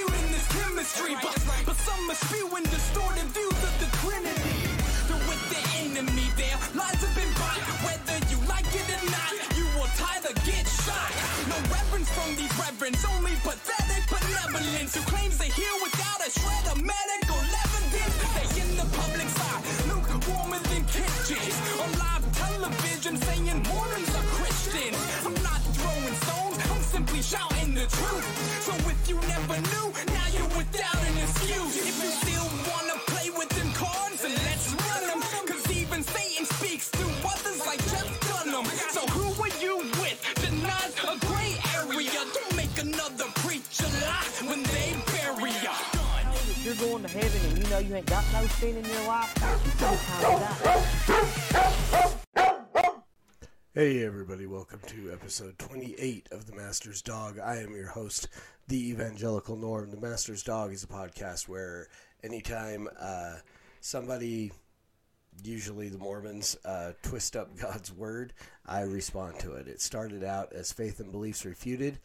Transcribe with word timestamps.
in 0.00 0.26
this 0.32 0.48
chemistry. 0.48 1.14
But, 1.20 1.36
but 1.66 1.76
some 1.76 2.10
are 2.10 2.16
spewing 2.16 2.64
distorted 2.64 3.28
views 3.36 3.60
of 3.60 3.74
the 3.76 3.88
Trinity. 4.00 4.56
They're 5.08 5.24
with 5.28 5.42
the 5.52 5.60
enemy 5.84 6.28
there. 6.36 6.56
Lies 6.72 7.00
have 7.04 7.14
been 7.14 7.32
bought. 7.36 7.60
Whether 7.84 8.16
you 8.32 8.38
like 8.48 8.68
it 8.72 8.88
or 8.88 9.04
not, 9.12 9.32
you 9.52 9.66
will 9.76 9.90
either 10.16 10.32
get 10.48 10.64
shot. 10.64 11.12
No 11.48 11.58
reverence 11.68 12.08
from 12.16 12.32
these 12.36 12.52
reverends, 12.56 13.04
only 13.16 13.36
pathetic 13.44 14.04
benevolence 14.08 14.96
who 14.96 15.02
claims 15.12 15.36
to 15.38 15.44
heal 15.44 15.76
without 15.82 16.01
know 47.72 47.78
you 47.78 47.94
ain't 47.94 48.04
got 48.04 48.22
no 48.34 48.46
sin 48.48 48.76
in 48.76 48.84
your 48.84 49.06
life. 49.06 49.32
Hey 53.72 54.04
everybody, 54.04 54.46
welcome 54.46 54.80
to 54.88 55.10
episode 55.10 55.58
28 55.58 56.28
of 56.32 56.44
The 56.44 56.54
Master's 56.54 57.00
Dog. 57.00 57.38
I 57.38 57.56
am 57.62 57.74
your 57.74 57.86
host, 57.86 58.28
the 58.68 58.90
Evangelical 58.90 59.56
Norm. 59.56 59.90
The 59.90 59.96
Master's 59.96 60.42
Dog 60.42 60.74
is 60.74 60.84
a 60.84 60.86
podcast 60.86 61.48
where 61.48 61.88
anytime 62.22 62.88
uh, 63.00 63.36
somebody, 63.80 64.52
usually 65.42 65.88
the 65.88 65.96
Mormons, 65.96 66.58
uh, 66.66 66.92
twist 67.02 67.36
up 67.36 67.56
God's 67.58 67.90
word, 67.90 68.34
I 68.66 68.82
respond 68.82 69.38
to 69.38 69.52
it. 69.54 69.66
It 69.66 69.80
started 69.80 70.22
out 70.22 70.52
as 70.52 70.72
Faith 70.72 71.00
and 71.00 71.10
Beliefs 71.10 71.46
Refuted. 71.46 72.00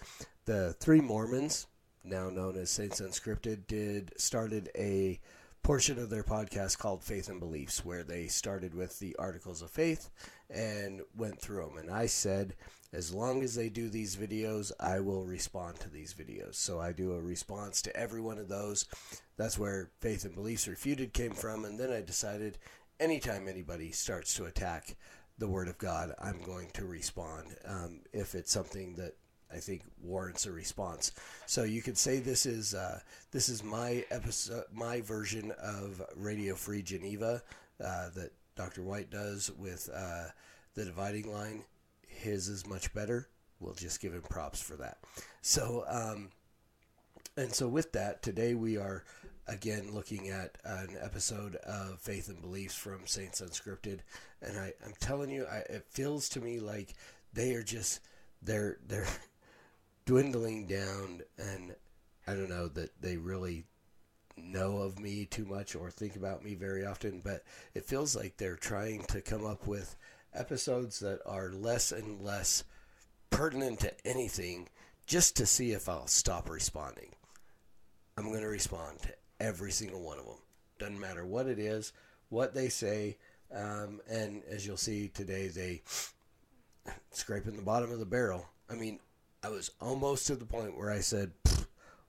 The 0.45 0.77
three 0.79 1.01
Mormons, 1.01 1.67
now 2.05 2.29
known 2.29 2.55
as 2.55 2.69
Saints 2.69 3.01
Unscripted, 3.01 3.67
did 3.67 4.13
started 4.15 4.69
a 4.77 5.19
portion 5.67 5.99
of 5.99 6.09
their 6.09 6.23
podcast 6.23 6.77
called 6.77 7.03
Faith 7.03 7.27
and 7.27 7.41
Beliefs, 7.41 7.83
where 7.83 8.01
they 8.01 8.27
started 8.27 8.73
with 8.73 8.99
the 8.99 9.13
Articles 9.19 9.61
of 9.61 9.69
Faith 9.69 10.09
and 10.49 11.01
went 11.13 11.41
through 11.41 11.65
them. 11.65 11.77
And 11.77 11.91
I 11.91 12.05
said, 12.05 12.55
as 12.93 13.13
long 13.13 13.43
as 13.43 13.53
they 13.53 13.67
do 13.67 13.89
these 13.89 14.15
videos, 14.15 14.71
I 14.79 15.01
will 15.01 15.25
respond 15.25 15.77
to 15.81 15.89
these 15.89 16.13
videos. 16.13 16.55
So 16.55 16.79
I 16.79 16.93
do 16.93 17.11
a 17.11 17.19
response 17.19 17.81
to 17.81 17.97
every 17.97 18.21
one 18.21 18.37
of 18.37 18.47
those. 18.47 18.85
That's 19.35 19.59
where 19.59 19.91
Faith 19.99 20.23
and 20.23 20.33
Beliefs 20.33 20.69
Refuted 20.69 21.11
came 21.11 21.33
from. 21.33 21.65
And 21.65 21.77
then 21.77 21.91
I 21.91 21.99
decided 21.99 22.59
anytime 22.97 23.49
anybody 23.49 23.91
starts 23.91 24.33
to 24.35 24.45
attack 24.45 24.95
the 25.37 25.49
Word 25.49 25.67
of 25.67 25.77
God, 25.77 26.13
I'm 26.17 26.41
going 26.43 26.69
to 26.75 26.85
respond 26.85 27.57
um, 27.65 28.03
if 28.13 28.35
it's 28.35 28.53
something 28.53 28.95
that 28.95 29.15
I 29.51 29.57
think 29.57 29.83
warrants 30.01 30.45
a 30.45 30.51
response. 30.51 31.11
So 31.45 31.63
you 31.63 31.81
could 31.81 31.97
say 31.97 32.19
this 32.19 32.45
is 32.45 32.73
uh, 32.73 32.99
this 33.31 33.49
is 33.49 33.63
my 33.63 34.03
episode, 34.11 34.65
my 34.73 35.01
version 35.01 35.51
of 35.61 36.01
Radio 36.15 36.55
Free 36.55 36.81
Geneva 36.81 37.41
uh, 37.83 38.09
that 38.15 38.31
Dr. 38.55 38.83
White 38.83 39.09
does 39.09 39.51
with 39.57 39.89
uh, 39.93 40.25
the 40.75 40.85
dividing 40.85 41.31
line. 41.31 41.63
His 42.07 42.47
is 42.49 42.67
much 42.67 42.93
better. 42.93 43.29
We'll 43.59 43.73
just 43.73 44.01
give 44.01 44.13
him 44.13 44.23
props 44.23 44.61
for 44.61 44.75
that. 44.75 44.97
So 45.41 45.85
um, 45.87 46.29
and 47.37 47.53
so 47.53 47.67
with 47.67 47.91
that, 47.93 48.23
today 48.23 48.53
we 48.53 48.77
are 48.77 49.03
again 49.47 49.93
looking 49.93 50.29
at 50.29 50.57
an 50.65 50.89
episode 51.01 51.55
of 51.57 51.99
Faith 51.99 52.27
and 52.27 52.41
Beliefs 52.41 52.75
from 52.75 53.05
Saints 53.05 53.41
Unscripted, 53.41 53.99
and 54.41 54.59
I, 54.59 54.73
I'm 54.85 54.93
telling 54.99 55.29
you, 55.29 55.45
I, 55.45 55.57
it 55.69 55.85
feels 55.89 56.27
to 56.29 56.41
me 56.41 56.59
like 56.59 56.95
they 57.33 57.53
are 57.53 57.63
just 57.63 58.01
they're 58.41 58.77
they're 58.87 59.07
dwindling 60.07 60.65
down, 60.65 61.21
and 61.37 61.75
I 62.25 62.33
don't 62.33 62.49
know 62.49 62.69
that 62.69 63.01
they 63.01 63.17
really 63.17 63.65
know 64.37 64.77
of 64.77 64.99
me 64.99 65.25
too 65.25 65.45
much 65.45 65.75
or 65.75 65.91
think 65.91 66.15
about 66.15 66.43
me 66.43 66.55
very 66.55 66.85
often, 66.85 67.21
but 67.23 67.43
it 67.75 67.85
feels 67.85 68.15
like 68.15 68.37
they're 68.37 68.55
trying 68.55 69.03
to 69.03 69.21
come 69.21 69.45
up 69.45 69.67
with 69.67 69.97
episodes 70.33 71.01
that 71.01 71.19
are 71.25 71.51
less 71.51 71.91
and 71.91 72.21
less 72.21 72.63
pertinent 73.29 73.81
to 73.81 74.07
anything 74.07 74.69
just 75.05 75.35
to 75.35 75.45
see 75.45 75.73
if 75.73 75.89
I'll 75.89 76.07
stop 76.07 76.49
responding. 76.49 77.13
I'm 78.17 78.29
going 78.29 78.41
to 78.41 78.47
respond 78.47 78.99
to 79.01 79.13
every 79.41 79.71
single 79.71 80.01
one 80.01 80.19
of 80.19 80.25
them. 80.25 80.39
Doesn't 80.79 80.99
matter 81.01 81.25
what 81.25 81.47
it 81.47 81.59
is, 81.59 81.91
what 82.29 82.53
they 82.53 82.69
say, 82.69 83.17
um, 83.53 83.99
and 84.09 84.41
as 84.49 84.65
you'll 84.65 84.77
see 84.77 85.09
today, 85.09 85.49
they 85.49 85.81
scraping 87.11 87.57
the 87.57 87.61
bottom 87.61 87.91
of 87.91 87.99
the 87.99 88.05
barrel. 88.05 88.47
I 88.69 88.75
mean, 88.75 88.99
I 89.43 89.49
was 89.49 89.71
almost 89.79 90.27
to 90.27 90.35
the 90.35 90.45
point 90.45 90.77
where 90.77 90.91
I 90.91 90.99
said, 90.99 91.31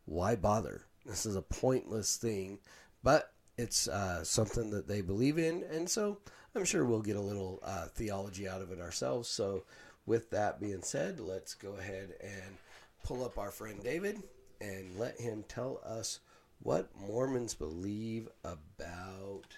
"Why 0.06 0.34
bother? 0.36 0.82
This 1.04 1.26
is 1.26 1.36
a 1.36 1.42
pointless 1.42 2.16
thing," 2.16 2.58
but 3.02 3.32
it's 3.56 3.88
uh, 3.88 4.24
something 4.24 4.70
that 4.70 4.88
they 4.88 5.00
believe 5.00 5.38
in, 5.38 5.64
and 5.64 5.88
so 5.88 6.18
I'm 6.54 6.64
sure 6.64 6.84
we'll 6.84 7.02
get 7.02 7.16
a 7.16 7.20
little 7.20 7.60
uh, 7.62 7.86
theology 7.86 8.48
out 8.48 8.62
of 8.62 8.72
it 8.72 8.80
ourselves. 8.80 9.28
So, 9.28 9.64
with 10.06 10.30
that 10.30 10.60
being 10.60 10.82
said, 10.82 11.20
let's 11.20 11.54
go 11.54 11.74
ahead 11.74 12.14
and 12.22 12.56
pull 13.04 13.24
up 13.24 13.38
our 13.38 13.50
friend 13.50 13.82
David 13.82 14.22
and 14.60 14.98
let 14.98 15.20
him 15.20 15.44
tell 15.48 15.80
us 15.84 16.20
what 16.60 16.88
Mormons 16.98 17.54
believe 17.54 18.28
about 18.42 19.56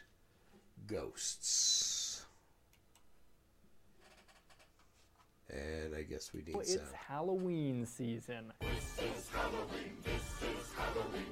ghosts. 0.87 1.90
And 5.53 5.95
I 5.95 6.03
guess 6.03 6.33
we 6.33 6.43
need 6.43 6.55
Well, 6.55 6.65
sound. 6.65 6.81
it's 6.83 6.93
Halloween 6.93 7.85
season. 7.87 8.53
So 8.97 9.03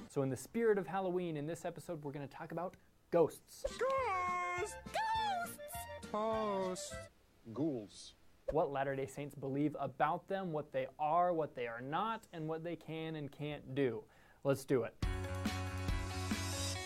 So, 0.08 0.22
in 0.22 0.30
the 0.30 0.36
spirit 0.36 0.78
of 0.78 0.86
Halloween, 0.86 1.36
in 1.36 1.46
this 1.46 1.64
episode, 1.64 2.02
we're 2.02 2.12
going 2.12 2.26
to 2.26 2.34
talk 2.34 2.50
about 2.52 2.74
ghosts. 3.10 3.64
Ghosts! 3.78 4.74
Ghosts! 4.86 6.10
Toast. 6.10 6.94
Ghouls. 7.54 8.14
What 8.50 8.72
Latter 8.72 8.96
day 8.96 9.06
Saints 9.06 9.34
believe 9.34 9.76
about 9.78 10.26
them, 10.26 10.52
what 10.52 10.72
they 10.72 10.86
are, 10.98 11.32
what 11.34 11.54
they 11.54 11.66
are 11.66 11.80
not, 11.82 12.24
and 12.32 12.48
what 12.48 12.64
they 12.64 12.76
can 12.76 13.16
and 13.16 13.30
can't 13.30 13.74
do. 13.74 14.02
Let's 14.42 14.64
do 14.64 14.84
it. 14.84 14.94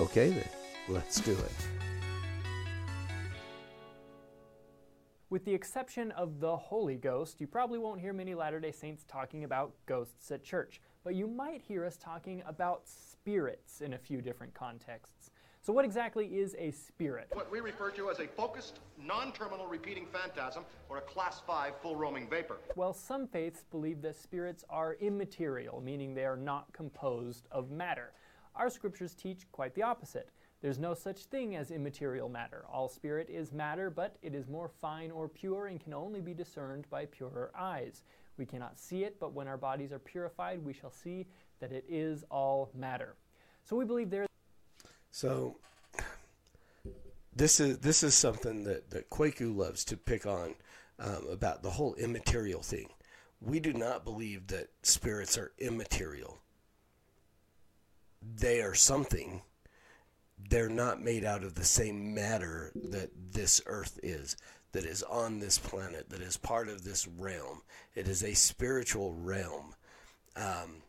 Okay, 0.01 0.31
then. 0.31 0.49
Let's 0.89 1.21
do 1.21 1.33
it. 1.33 1.82
With 5.33 5.47
the 5.47 5.55
exception 5.55 6.11
of 6.11 6.41
the 6.41 6.55
Holy 6.55 6.97
Ghost, 6.97 7.41
you 7.41 7.47
probably 7.47 7.79
won't 7.79 7.99
hear 7.99 8.13
many 8.13 8.35
Latter 8.35 8.61
day 8.61 8.71
Saints 8.71 9.07
talking 9.09 9.45
about 9.45 9.73
ghosts 9.87 10.31
at 10.31 10.45
church, 10.45 10.83
but 11.05 11.15
you 11.15 11.27
might 11.27 11.63
hear 11.63 11.87
us 11.87 11.97
talking 11.97 12.43
about 12.47 12.83
spirits 12.87 13.81
in 13.81 13.95
a 13.95 13.99
few 13.99 14.21
different 14.21 14.53
contexts. 14.53 15.31
So, 15.63 15.73
what 15.73 15.87
exactly 15.87 16.27
is 16.27 16.55
a 16.59 16.71
spirit? 16.73 17.29
What 17.33 17.51
we 17.51 17.61
refer 17.61 17.91
to 17.93 18.11
as 18.11 18.21
a 18.21 18.27
focused, 18.27 18.81
non-terminal 19.03 19.69
repeating 19.69 20.05
phantasm 20.13 20.67
or 20.91 20.99
a 20.99 21.01
class 21.01 21.41
5 21.47 21.79
full 21.81 21.97
roaming 21.97 22.29
vapor. 22.29 22.59
Well, 22.77 22.93
some 22.93 23.27
faiths 23.27 23.65
believe 23.71 24.03
that 24.03 24.17
spirits 24.17 24.67
are 24.69 24.99
immaterial, 25.01 25.81
meaning 25.81 26.13
they 26.13 26.27
are 26.27 26.37
not 26.37 26.71
composed 26.75 27.49
of 27.51 27.71
matter. 27.71 28.13
Our 28.55 28.69
scriptures 28.69 29.15
teach 29.15 29.51
quite 29.51 29.75
the 29.75 29.83
opposite. 29.83 30.29
There's 30.63 30.79
no 30.79 30.95
such 30.95 31.25
thing 31.25 31.57
as 31.57 31.73
immaterial 31.73 32.29
matter. 32.29 32.65
All 32.73 32.89
spirit 32.89 33.29
is 33.29 33.53
matter, 33.53 33.91
but 33.91 34.17
it 34.23 34.33
is 34.33 34.49
more 34.49 34.69
fine 34.69 35.11
or 35.11 35.29
pure 35.29 35.67
and 35.67 35.81
can 35.81 35.93
only 35.93 36.21
be 36.21 36.33
discerned 36.33 36.89
by 36.89 37.07
purer 37.07 37.51
eyes. 37.59 38.05
We 38.39 38.47
cannot 38.47 38.79
see 38.79 39.03
it, 39.03 39.19
but 39.19 39.33
when 39.33 39.49
our 39.49 39.57
bodies 39.57 39.93
are 39.93 39.99
purified, 39.99 40.65
we 40.65 40.73
shall 40.73 40.93
see 40.93 41.27
that 41.59 41.73
it 41.73 41.85
is 41.89 42.25
all 42.31 42.71
matter. 42.75 43.17
So 43.65 43.75
we 43.75 43.85
believe 43.85 44.09
there. 44.09 44.27
So 45.11 45.59
this 47.35 47.59
is 47.59 47.79
this 47.79 48.05
is 48.05 48.15
something 48.15 48.65
that 48.65 48.91
that 48.91 49.11
Kwaku 49.11 49.55
loves 49.55 49.85
to 49.87 49.97
pick 49.97 50.27
on 50.27 50.55
um, 51.01 51.27
about 51.31 51.63
the 51.63 51.71
whole 51.71 51.95
immaterial 51.95 52.63
thing. 52.63 52.89
We 53.41 53.59
do 53.59 53.73
not 53.73 54.05
believe 54.05 54.47
that 54.49 54.69
spirits 54.85 55.37
are 55.37 55.53
immaterial. 55.59 56.39
They 58.23 58.63
are 58.63 58.75
something. 58.75 59.43
They're 60.49 60.69
not 60.69 61.03
made 61.03 61.25
out 61.25 61.45
of 61.45 61.55
the 61.55 61.65
same 61.65 62.15
matter 62.15 62.73
that 62.75 63.11
this 63.33 63.61
earth 63.67 63.99
is, 64.03 64.37
that 64.73 64.85
is 64.85 65.03
on 65.03 65.39
this 65.39 65.59
planet, 65.59 66.11
that 66.11 66.21
is 66.21 66.37
part 66.37 66.69
of 66.69 66.85
this 66.85 67.07
realm. 67.07 67.63
It 67.95 68.09
is 68.09 68.23
a 68.23 68.35
spiritual 68.35 69.15
realm. 69.15 69.75
Um, 70.37 70.83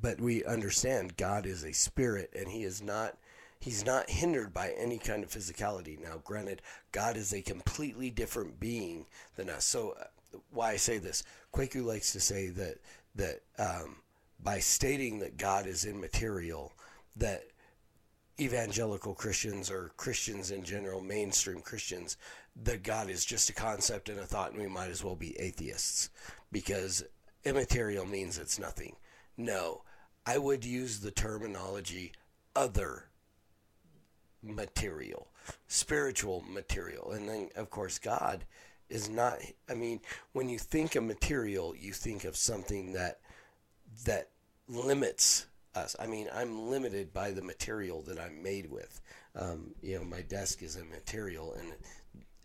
but 0.00 0.20
we 0.20 0.44
understand 0.44 1.16
God 1.16 1.46
is 1.46 1.64
a 1.64 1.72
spirit 1.72 2.32
and 2.36 2.48
he 2.48 2.62
is 2.62 2.82
not 2.82 3.16
he's 3.60 3.84
not 3.84 4.08
hindered 4.08 4.54
by 4.54 4.72
any 4.78 4.98
kind 4.98 5.24
of 5.24 5.30
physicality 5.30 6.00
now 6.00 6.20
granted 6.24 6.62
God 6.92 7.16
is 7.16 7.32
a 7.32 7.42
completely 7.42 8.10
different 8.10 8.60
being 8.60 9.06
than 9.36 9.50
us 9.50 9.64
so 9.64 9.94
uh, 10.00 10.04
why 10.50 10.72
I 10.72 10.76
say 10.76 10.98
this 10.98 11.22
Kwaku 11.52 11.84
likes 11.84 12.12
to 12.12 12.20
say 12.20 12.48
that 12.50 12.76
that 13.14 13.40
um, 13.58 13.96
by 14.40 14.60
stating 14.60 15.18
that 15.20 15.36
God 15.36 15.66
is 15.66 15.84
immaterial 15.84 16.72
that 17.16 17.42
evangelical 18.40 19.14
Christians 19.14 19.70
or 19.70 19.90
Christians 19.96 20.50
in 20.50 20.62
general 20.62 21.00
mainstream 21.00 21.60
Christians 21.60 22.16
that 22.62 22.82
God 22.82 23.10
is 23.10 23.24
just 23.24 23.50
a 23.50 23.54
concept 23.54 24.08
and 24.08 24.18
a 24.18 24.24
thought 24.24 24.52
and 24.52 24.60
we 24.60 24.68
might 24.68 24.90
as 24.90 25.02
well 25.02 25.16
be 25.16 25.38
atheists 25.38 26.10
because 26.52 27.04
immaterial 27.44 28.06
means 28.06 28.38
it's 28.38 28.58
nothing 28.58 28.94
no, 29.38 29.82
I 30.26 30.36
would 30.36 30.64
use 30.64 30.98
the 30.98 31.12
terminology 31.12 32.12
other 32.54 33.04
material, 34.42 35.28
spiritual 35.68 36.44
material. 36.46 37.12
And 37.12 37.28
then, 37.28 37.48
of 37.56 37.70
course, 37.70 37.98
God 37.98 38.44
is 38.90 39.08
not, 39.08 39.38
I 39.70 39.74
mean, 39.74 40.00
when 40.32 40.48
you 40.48 40.58
think 40.58 40.96
of 40.96 41.04
material, 41.04 41.74
you 41.78 41.92
think 41.92 42.24
of 42.24 42.36
something 42.36 42.92
that, 42.94 43.20
that 44.04 44.30
limits 44.68 45.46
us. 45.78 45.96
I 45.98 46.06
mean, 46.06 46.28
I'm 46.34 46.68
limited 46.68 47.12
by 47.12 47.30
the 47.30 47.42
material 47.42 48.02
that 48.02 48.18
I'm 48.18 48.42
made 48.42 48.70
with. 48.70 49.00
Um, 49.34 49.74
you 49.82 49.98
know, 49.98 50.04
my 50.04 50.22
desk 50.22 50.62
is 50.62 50.76
a 50.76 50.84
material 50.84 51.54
and 51.58 51.72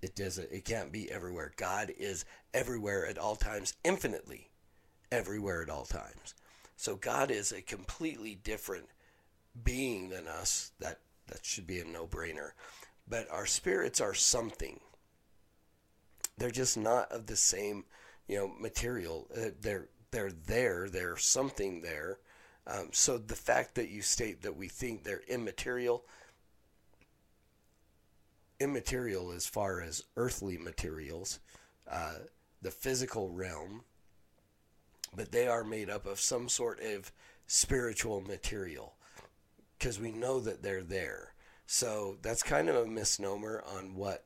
it, 0.02 0.16
doesn't, 0.16 0.52
it 0.52 0.66
can't 0.66 0.92
be 0.92 1.12
everywhere. 1.12 1.52
God 1.58 1.92
is 1.98 2.26
everywhere 2.54 3.08
at 3.08 3.18
all 3.18 3.36
times, 3.36 3.74
infinitely 3.84 4.50
everywhere 5.12 5.62
at 5.62 5.70
all 5.70 5.86
times. 5.86 6.34
So 6.76 6.96
God 6.96 7.32
is 7.32 7.52
a 7.52 7.62
completely 7.62 8.36
different 8.36 8.88
being 9.64 10.10
than 10.10 10.28
us. 10.28 10.72
That 10.80 11.00
that 11.28 11.46
should 11.46 11.68
be 11.68 11.80
a 11.80 11.86
no-brainer. 11.86 12.52
But 13.08 13.30
our 13.32 13.46
spirits 13.46 14.02
are 14.02 14.14
something. 14.14 14.80
They're 16.38 16.52
just 16.52 16.78
not 16.78 17.12
of 17.12 17.28
the 17.28 17.36
same, 17.36 17.86
you 18.28 18.38
know, 18.38 18.52
material. 18.60 19.28
Uh, 19.36 19.52
they're 19.62 19.90
they're 20.12 20.32
there. 20.32 20.90
They're 20.90 21.18
something 21.18 21.82
there. 21.82 22.20
Um, 22.66 22.90
so 22.92 23.18
the 23.18 23.36
fact 23.36 23.76
that 23.76 23.90
you 23.90 24.02
state 24.02 24.42
that 24.44 24.56
we 24.56 24.68
think 24.68 25.04
they're 25.04 25.24
immaterial, 25.28 26.06
immaterial 28.60 29.32
as 29.32 29.46
far 29.46 29.82
as 29.82 30.04
earthly 30.16 30.58
materials, 30.58 31.40
uh, 31.90 32.16
the 32.62 32.72
physical 32.72 33.30
realm, 33.30 33.84
but 35.16 35.32
they 35.32 35.48
are 35.48 35.64
made 35.64 35.90
up 35.90 36.06
of 36.06 36.20
some 36.20 36.48
sort 36.48 36.80
of 36.82 37.12
spiritual 37.48 38.22
material 38.22 38.96
because 39.78 40.00
we 40.00 40.12
know 40.12 40.40
that 40.40 40.64
they're 40.64 40.84
there. 40.84 41.34
So 41.66 42.18
that's 42.22 42.44
kind 42.44 42.70
of 42.70 42.76
a 42.76 42.86
misnomer 42.86 43.64
on 43.76 43.96
what 43.96 44.26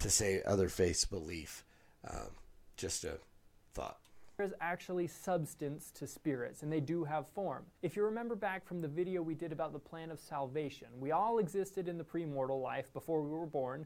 to 0.00 0.10
say 0.10 0.42
other 0.44 0.68
faiths 0.68 1.04
belief. 1.04 1.64
Um, 2.08 2.30
just 2.76 3.04
a 3.04 3.18
thought. 3.74 3.98
There's 4.38 4.52
actually 4.60 5.08
substance 5.08 5.90
to 5.96 6.06
spirits, 6.06 6.62
and 6.62 6.72
they 6.72 6.78
do 6.78 7.02
have 7.02 7.26
form. 7.26 7.64
If 7.82 7.96
you 7.96 8.04
remember 8.04 8.36
back 8.36 8.64
from 8.64 8.80
the 8.80 8.86
video 8.86 9.20
we 9.20 9.34
did 9.34 9.50
about 9.50 9.72
the 9.72 9.80
plan 9.80 10.12
of 10.12 10.20
salvation, 10.20 10.86
we 11.00 11.10
all 11.10 11.38
existed 11.38 11.88
in 11.88 11.98
the 11.98 12.04
premortal 12.04 12.62
life 12.62 12.86
before 12.92 13.20
we 13.20 13.30
were 13.30 13.46
born 13.46 13.84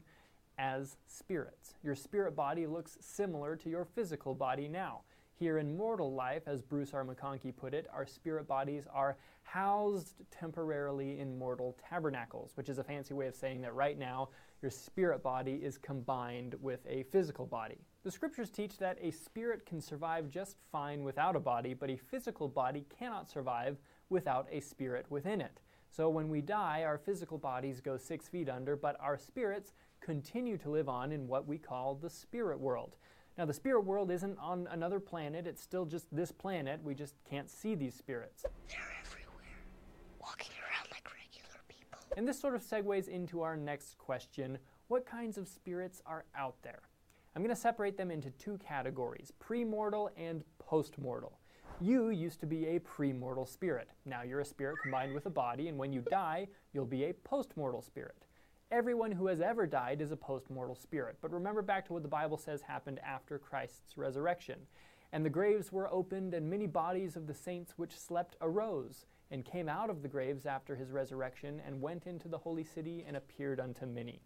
as 0.59 0.97
spirits. 1.07 1.73
Your 1.81 1.95
spirit 1.95 2.35
body 2.35 2.67
looks 2.67 2.99
similar 3.01 3.55
to 3.55 3.69
your 3.69 3.83
physical 3.83 4.35
body 4.35 4.67
now. 4.67 5.01
Here 5.33 5.57
in 5.57 5.75
mortal 5.75 6.13
life, 6.13 6.43
as 6.45 6.61
Bruce 6.61 6.93
R. 6.93 7.03
McConkie 7.03 7.55
put 7.55 7.73
it, 7.73 7.87
our 7.91 8.05
spirit 8.05 8.47
bodies 8.47 8.85
are 8.93 9.17
housed 9.41 10.21
temporarily 10.29 11.19
in 11.19 11.35
mortal 11.35 11.75
tabernacles, 11.89 12.51
which 12.53 12.69
is 12.69 12.77
a 12.77 12.83
fancy 12.83 13.15
way 13.15 13.25
of 13.25 13.33
saying 13.33 13.61
that 13.61 13.73
right 13.73 13.97
now 13.97 14.29
your 14.61 14.69
spirit 14.69 15.23
body 15.23 15.53
is 15.63 15.79
combined 15.79 16.53
with 16.61 16.85
a 16.87 17.01
physical 17.11 17.47
body. 17.47 17.79
The 18.03 18.11
scriptures 18.11 18.49
teach 18.49 18.77
that 18.79 18.97
a 19.01 19.11
spirit 19.11 19.65
can 19.65 19.79
survive 19.79 20.29
just 20.29 20.57
fine 20.73 21.03
without 21.03 21.37
a 21.37 21.39
body, 21.39 21.73
but 21.73 21.89
a 21.89 21.95
physical 21.95 22.49
body 22.49 22.85
cannot 22.99 23.29
survive 23.29 23.77
without 24.09 24.45
a 24.51 24.59
spirit 24.59 25.05
within 25.09 25.39
it. 25.39 25.61
So 25.89 26.09
when 26.09 26.27
we 26.27 26.41
die, 26.41 26.83
our 26.83 26.97
physical 26.97 27.37
bodies 27.37 27.79
go 27.79 27.95
six 27.95 28.27
feet 28.27 28.49
under, 28.49 28.75
but 28.75 28.97
our 28.99 29.17
spirits 29.17 29.71
continue 30.01 30.57
to 30.57 30.69
live 30.69 30.89
on 30.89 31.13
in 31.13 31.29
what 31.29 31.47
we 31.47 31.57
call 31.57 31.95
the 31.95 32.09
spirit 32.09 32.59
world. 32.59 32.97
Now, 33.37 33.45
the 33.45 33.53
spirit 33.53 33.85
world 33.85 34.11
isn't 34.11 34.37
on 34.37 34.67
another 34.69 34.99
planet, 34.99 35.47
it's 35.47 35.61
still 35.61 35.85
just 35.85 36.13
this 36.13 36.31
planet. 36.31 36.81
We 36.83 36.93
just 36.95 37.15
can't 37.29 37.49
see 37.49 37.73
these 37.73 37.95
spirits. 37.95 38.43
They're 38.67 38.79
everywhere, 38.99 39.63
walking 40.19 40.51
around 40.61 40.89
like 40.91 41.07
regular 41.09 41.61
people. 41.69 41.99
And 42.17 42.27
this 42.27 42.37
sort 42.39 42.53
of 42.53 42.63
segues 42.63 43.07
into 43.07 43.41
our 43.41 43.55
next 43.55 43.97
question 43.97 44.57
what 44.89 45.05
kinds 45.05 45.37
of 45.37 45.47
spirits 45.47 46.01
are 46.05 46.25
out 46.35 46.55
there? 46.63 46.81
I'm 47.35 47.41
going 47.41 47.55
to 47.55 47.61
separate 47.61 47.97
them 47.97 48.11
into 48.11 48.29
two 48.31 48.57
categories 48.57 49.31
premortal 49.41 50.09
and 50.17 50.43
postmortal. 50.61 51.33
You 51.81 52.09
used 52.09 52.39
to 52.41 52.45
be 52.45 52.67
a 52.67 52.79
premortal 52.79 53.47
spirit. 53.47 53.89
Now 54.05 54.21
you're 54.21 54.41
a 54.41 54.45
spirit 54.45 54.77
combined 54.83 55.13
with 55.13 55.25
a 55.25 55.31
body, 55.31 55.67
and 55.67 55.77
when 55.77 55.91
you 55.91 56.01
die, 56.09 56.47
you'll 56.73 56.85
be 56.85 57.05
a 57.05 57.13
postmortal 57.13 57.83
spirit 57.83 58.25
everyone 58.73 59.11
who 59.11 59.27
has 59.27 59.39
ever 59.39 59.67
died 59.67 60.01
is 60.01 60.11
a 60.11 60.17
post-mortal 60.17 60.73
spirit. 60.73 61.15
But 61.21 61.31
remember 61.31 61.61
back 61.61 61.85
to 61.85 61.93
what 61.93 62.01
the 62.01 62.09
Bible 62.09 62.37
says 62.37 62.63
happened 62.63 62.99
after 63.05 63.37
Christ's 63.37 63.97
resurrection. 63.97 64.57
And 65.11 65.23
the 65.23 65.29
graves 65.29 65.71
were 65.71 65.93
opened, 65.93 66.33
and 66.33 66.49
many 66.49 66.65
bodies 66.65 67.15
of 67.15 67.27
the 67.27 67.35
saints 67.35 67.73
which 67.77 67.95
slept 67.95 68.35
arose, 68.41 69.05
and 69.29 69.45
came 69.45 69.69
out 69.69 69.91
of 69.91 70.01
the 70.01 70.07
graves 70.07 70.47
after 70.47 70.75
his 70.75 70.91
resurrection, 70.91 71.61
and 71.63 71.81
went 71.81 72.07
into 72.07 72.27
the 72.27 72.39
holy 72.39 72.63
city, 72.63 73.05
and 73.07 73.15
appeared 73.15 73.59
unto 73.59 73.85
many. 73.85 74.23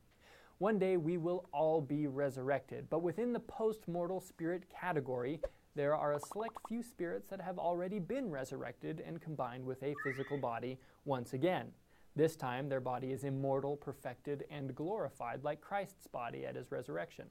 One 0.60 0.80
day 0.80 0.98
we 0.98 1.18
will 1.18 1.48
all 1.54 1.82
be 1.82 2.08
resurrected, 2.08 2.90
but 2.90 3.04
within 3.04 3.32
the 3.32 3.40
post 3.40 3.88
mortal 3.88 4.20
spirit 4.20 4.64
category, 4.70 5.40
there 5.76 5.96
are 5.96 6.14
a 6.14 6.20
select 6.20 6.58
few 6.68 6.82
spirits 6.82 7.30
that 7.30 7.42
have 7.42 7.60
already 7.60 8.00
been 8.00 8.32
resurrected 8.32 9.04
and 9.06 9.22
combined 9.22 9.64
with 9.64 9.84
a 9.84 9.94
physical 10.04 10.40
body 10.40 10.80
once 11.06 11.34
again. 11.34 11.68
This 12.16 12.36
time, 12.36 12.70
their 12.70 12.80
body 12.80 13.12
is 13.12 13.24
immortal, 13.24 13.78
perfected, 13.78 14.46
and 14.50 14.74
glorified 14.74 15.44
like 15.44 15.62
Christ's 15.62 16.08
body 16.08 16.44
at 16.44 16.56
his 16.56 16.72
resurrection. 16.72 17.28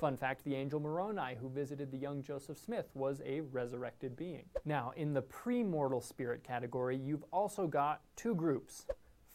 Fun 0.00 0.16
fact 0.16 0.42
the 0.44 0.54
angel 0.54 0.80
Moroni 0.80 1.34
who 1.38 1.50
visited 1.50 1.90
the 1.90 1.98
young 1.98 2.22
Joseph 2.22 2.56
Smith 2.56 2.88
was 2.94 3.20
a 3.26 3.42
resurrected 3.42 4.16
being. 4.16 4.44
Now, 4.64 4.92
in 4.96 5.12
the 5.12 5.20
premortal 5.20 6.02
spirit 6.02 6.42
category, 6.42 6.96
you've 6.96 7.24
also 7.30 7.66
got 7.66 8.00
two 8.16 8.34
groups. 8.34 8.86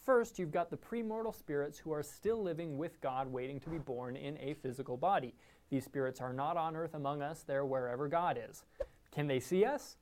First, 0.05 0.37
you've 0.37 0.51
got 0.51 0.69
the 0.69 0.77
premortal 0.77 1.33
spirits 1.33 1.79
who 1.79 1.91
are 1.91 2.03
still 2.03 2.41
living 2.41 2.77
with 2.77 3.01
God, 3.01 3.31
waiting 3.31 3.59
to 3.61 3.69
be 3.69 3.79
born 3.79 4.15
in 4.15 4.37
a 4.39 4.53
physical 4.53 4.97
body. 4.97 5.33
These 5.71 5.85
spirits 5.85 6.21
are 6.21 6.31
not 6.31 6.57
on 6.57 6.75
earth 6.75 6.93
among 6.93 7.23
us, 7.23 7.41
they're 7.41 7.65
wherever 7.65 8.07
God 8.07 8.39
is. 8.49 8.63
Can 9.11 9.25
they 9.25 9.39
see 9.39 9.65
us? 9.65 9.97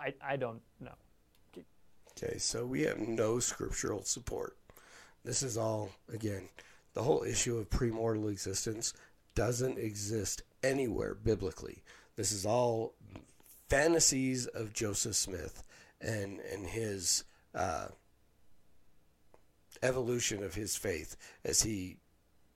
I, 0.00 0.14
I 0.24 0.36
don't 0.36 0.62
know. 0.80 0.94
Okay, 2.12 2.38
so 2.38 2.64
we 2.64 2.82
have 2.82 2.98
no 2.98 3.38
scriptural 3.38 4.02
support. 4.02 4.56
This 5.24 5.42
is 5.42 5.58
all, 5.58 5.90
again, 6.12 6.48
the 6.94 7.02
whole 7.02 7.22
issue 7.22 7.58
of 7.58 7.68
premortal 7.68 8.30
existence 8.30 8.94
doesn't 9.34 9.78
exist 9.78 10.42
anywhere 10.62 11.14
biblically. 11.14 11.82
This 12.16 12.32
is 12.32 12.46
all 12.46 12.94
fantasies 13.68 14.46
of 14.46 14.72
Joseph 14.72 15.14
Smith 15.14 15.62
and 16.00 16.40
and 16.52 16.66
his 16.66 17.24
uh, 17.54 17.88
evolution 19.82 20.42
of 20.42 20.54
his 20.54 20.76
faith 20.76 21.16
as 21.44 21.62
he 21.62 21.98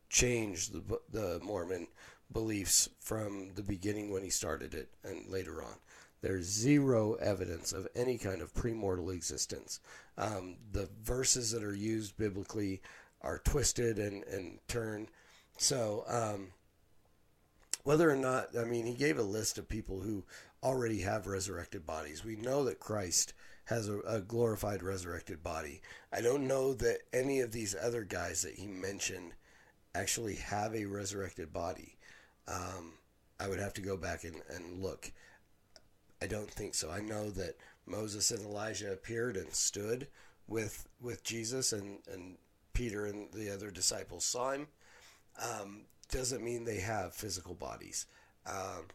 changed 0.09 0.73
the 0.73 1.01
the 1.11 1.41
Mormon 1.43 1.89
beliefs 2.33 2.89
from 3.01 3.53
the 3.55 3.63
beginning 3.63 4.11
when 4.11 4.23
he 4.23 4.31
started 4.31 4.75
it 4.75 4.89
and 5.05 5.27
later 5.29 5.63
on. 5.63 5.75
There's 6.23 6.47
zero 6.47 7.15
evidence 7.15 7.73
of 7.73 7.89
any 7.97 8.17
kind 8.17 8.41
of 8.43 8.55
premortal 8.55 9.13
existence. 9.13 9.81
Um, 10.17 10.57
the 10.71 10.89
verses 11.03 11.51
that 11.51 11.65
are 11.65 11.75
used 11.75 12.17
biblically 12.17 12.81
are 13.23 13.39
twisted 13.39 13.99
and, 13.99 14.23
and 14.25 14.59
turned. 14.69 15.09
So, 15.59 16.05
um, 16.09 16.49
whether 17.85 18.09
or 18.09 18.17
not, 18.17 18.57
I 18.57 18.65
mean, 18.65 18.87
he 18.87 18.95
gave 18.95 19.19
a 19.19 19.25
list 19.25 19.59
of 19.59 19.69
people 19.69 20.01
who 20.01 20.25
already 20.63 21.01
have 21.01 21.27
resurrected 21.27 21.85
bodies. 21.85 22.25
We 22.25 22.37
know 22.37 22.65
that 22.65 22.79
Christ 22.79 23.35
has 23.65 23.89
a, 23.89 23.99
a 24.01 24.21
glorified 24.21 24.83
resurrected 24.83 25.43
body. 25.43 25.81
I 26.13 26.21
don't 26.21 26.47
know 26.47 26.75
that 26.75 26.99
any 27.13 27.41
of 27.41 27.53
these 27.53 27.75
other 27.81 28.05
guys 28.05 28.43
that 28.43 28.55
he 28.55 28.67
mentioned 28.67 29.33
actually 29.95 30.37
have 30.37 30.75
a 30.75 30.87
resurrected 30.87 31.53
body. 31.53 31.97
Um, 32.49 32.95
I 33.39 33.49
would 33.49 33.61
have 33.61 33.75
to 33.75 33.81
go 33.81 33.97
back 33.97 34.25
and, 34.25 34.37
and 34.51 34.83
look. 34.83 35.13
I 36.21 36.27
don't 36.27 36.51
think 36.51 36.75
so. 36.75 36.91
I 36.91 37.01
know 37.01 37.31
that 37.31 37.57
Moses 37.87 38.31
and 38.31 38.45
Elijah 38.45 38.93
appeared 38.93 39.37
and 39.37 39.53
stood 39.53 40.07
with 40.47 40.87
with 41.01 41.25
Jesus, 41.25 41.73
and, 41.73 41.99
and 42.13 42.37
Peter 42.73 43.07
and 43.07 43.33
the 43.33 43.53
other 43.53 43.71
disciples 43.71 44.25
saw 44.25 44.53
him. 44.53 44.69
Um, 45.41 45.83
doesn't 46.11 46.45
mean 46.45 46.65
they 46.65 46.81
have 46.81 47.15
physical 47.15 47.55
bodies. 47.55 48.07
Um, 48.47 48.87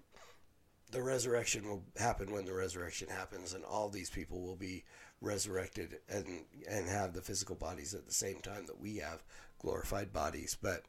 the 0.91 1.01
resurrection 1.01 1.67
will 1.67 1.84
happen 1.98 2.32
when 2.32 2.46
the 2.46 2.53
resurrection 2.53 3.10
happens, 3.10 3.53
and 3.53 3.63
all 3.65 3.89
these 3.89 4.10
people 4.10 4.41
will 4.41 4.56
be 4.56 4.84
resurrected 5.22 5.98
and 6.10 6.46
and 6.70 6.88
have 6.88 7.13
the 7.13 7.22
physical 7.22 7.56
bodies 7.56 7.94
at 7.94 8.06
the 8.06 8.13
same 8.13 8.39
time 8.39 8.65
that 8.67 8.79
we 8.79 8.98
have 8.98 9.24
glorified 9.60 10.13
bodies. 10.13 10.58
But 10.62 10.84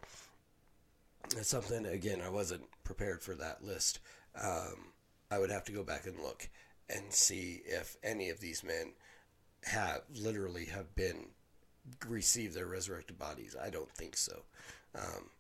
it's 1.37 1.49
something 1.49 1.87
again 1.87 2.21
I 2.21 2.29
wasn't 2.29 2.69
prepared 2.85 3.23
for 3.23 3.35
that 3.35 3.65
list. 3.65 4.01
Um, 4.41 4.93
I 5.31 5.39
would 5.39 5.51
have 5.51 5.65
to 5.65 5.73
go 5.73 5.83
back 5.83 6.07
and 6.07 6.19
look 6.21 6.49
and 6.89 7.13
see 7.13 7.63
if 7.67 7.97
any 8.03 8.31
of 8.31 8.41
these 8.41 8.63
men 8.65 8.93
have 9.65 10.03
literally 10.15 10.67
have 10.67 10.95
been 10.95 11.27
received 12.07 12.55
their 12.55 12.67
resurrected 12.67 13.19
bodies. 13.19 13.57
I 13.61 13.71
don't 13.71 13.91
think 13.91 14.17
so. 14.17 14.43
Um, 14.95 15.31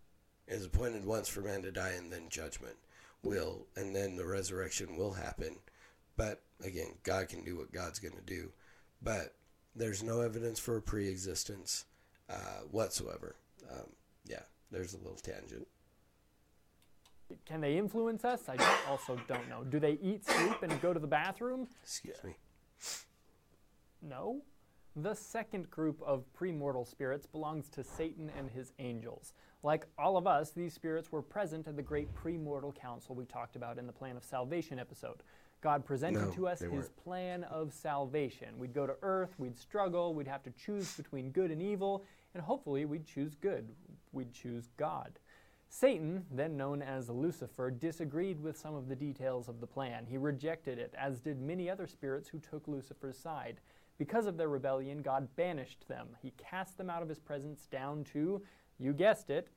it 0.46 0.54
is 0.54 0.66
appointed 0.66 1.04
once 1.04 1.28
for 1.28 1.40
man 1.42 1.62
to 1.62 1.70
die, 1.70 1.92
and 1.96 2.12
then 2.12 2.28
judgment 2.28 2.76
will, 3.22 3.66
and 3.76 3.94
then 3.94 4.16
the 4.16 4.26
resurrection 4.26 4.96
will 4.96 5.12
happen. 5.12 5.56
But 6.16 6.42
again, 6.64 6.94
God 7.02 7.28
can 7.28 7.44
do 7.44 7.56
what 7.56 7.72
God's 7.72 7.98
going 7.98 8.16
to 8.16 8.22
do. 8.22 8.50
But 9.02 9.34
there's 9.74 10.02
no 10.02 10.20
evidence 10.20 10.58
for 10.58 10.76
a 10.76 10.82
pre-existence 10.82 11.84
uh, 12.28 12.62
whatsoever. 12.70 13.36
Um, 13.70 13.86
yeah, 14.26 14.42
there's 14.70 14.94
a 14.94 14.98
little 14.98 15.16
tangent. 15.16 15.66
Can 17.44 17.60
they 17.60 17.76
influence 17.76 18.24
us? 18.24 18.48
I 18.48 18.56
also 18.88 19.18
don't 19.28 19.48
know. 19.48 19.62
Do 19.62 19.78
they 19.78 19.98
eat, 20.02 20.24
sleep, 20.26 20.62
and 20.62 20.80
go 20.80 20.94
to 20.94 21.00
the 21.00 21.06
bathroom? 21.06 21.68
Excuse 21.82 22.16
me. 22.24 22.36
No. 24.02 24.42
The 24.96 25.14
second 25.14 25.70
group 25.70 26.00
of 26.02 26.24
premortal 26.38 26.88
spirits 26.88 27.26
belongs 27.26 27.68
to 27.70 27.84
Satan 27.84 28.30
and 28.36 28.50
his 28.50 28.72
angels. 28.78 29.32
Like 29.62 29.86
all 29.98 30.16
of 30.16 30.26
us, 30.26 30.50
these 30.50 30.72
spirits 30.72 31.10
were 31.10 31.22
present 31.22 31.66
at 31.66 31.76
the 31.76 31.82
great 31.82 32.14
premortal 32.14 32.74
council 32.74 33.14
we 33.14 33.24
talked 33.24 33.56
about 33.56 33.78
in 33.78 33.86
the 33.86 33.92
plan 33.92 34.16
of 34.16 34.24
salvation 34.24 34.78
episode. 34.78 35.22
God 35.60 35.84
presented 35.84 36.26
No, 36.26 36.30
to 36.30 36.48
us 36.48 36.60
his 36.60 36.70
weren't. 36.70 36.96
plan 36.96 37.44
of 37.44 37.72
salvation. 37.72 38.56
We'd 38.58 38.72
go 38.72 38.86
to 38.86 38.94
earth, 39.02 39.34
we'd 39.38 39.58
struggle, 39.58 40.14
we'd 40.14 40.28
have 40.28 40.44
to 40.44 40.52
choose 40.52 40.96
between 40.96 41.32
good 41.32 41.50
and 41.50 41.60
evil, 41.60 42.04
and 42.34 42.42
hopefully 42.42 42.84
we'd 42.84 43.04
choose 43.04 43.34
good. 43.34 43.68
We'd 44.12 44.32
choose 44.32 44.68
God. 44.76 45.18
Satan, 45.68 46.24
then 46.30 46.56
known 46.56 46.80
as 46.80 47.10
Lucifer, 47.10 47.70
disagreed 47.70 48.40
with 48.40 48.56
some 48.56 48.74
of 48.76 48.88
the 48.88 48.94
details 48.96 49.48
of 49.48 49.60
the 49.60 49.66
plan. 49.66 50.06
He 50.06 50.16
rejected 50.16 50.78
it, 50.78 50.94
as 50.96 51.18
did 51.18 51.40
many 51.40 51.68
other 51.68 51.88
spirits 51.88 52.28
who 52.28 52.38
took 52.38 52.68
Lucifer's 52.68 53.18
side. 53.18 53.60
Because 53.98 54.26
of 54.26 54.36
their 54.36 54.48
rebellion, 54.48 55.02
God 55.02 55.28
banished 55.34 55.86
them. 55.88 56.06
He 56.22 56.32
cast 56.38 56.78
them 56.78 56.88
out 56.88 57.02
of 57.02 57.08
his 57.08 57.18
presence 57.18 57.66
down 57.66 58.04
to, 58.12 58.40
you 58.78 58.92
guessed 58.92 59.30
it, 59.30 59.48